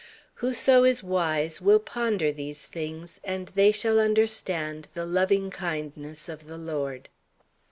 [0.41, 6.47] "Whoso is wise will ponder these things: and they shall understand the loving kindness of
[6.47, 7.07] the Lord."